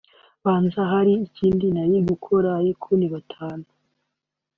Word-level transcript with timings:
ubanza 0.39 0.81
hari 0.91 1.13
ikindi 1.27 1.65
nari 1.75 1.97
gukora 2.09 2.49
ariko 2.59 2.87
ntibatane 2.97 3.67